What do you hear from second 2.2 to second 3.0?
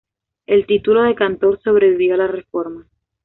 Reforma.